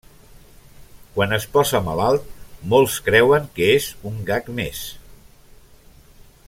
Quan 1.17 1.35
es 1.37 1.45
posa 1.57 1.81
malalt, 1.89 2.25
molts 2.73 2.97
creuen 3.09 3.47
que 3.59 3.69
és 3.77 3.93
un 4.13 4.19
gag 4.31 4.53
més. 4.61 4.85